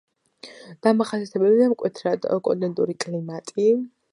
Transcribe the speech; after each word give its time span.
დამახასიათებელია 0.87 1.67
მკვეთრად 1.75 2.27
კონტინენტური 2.49 2.97
კლიმატი. 3.07 3.69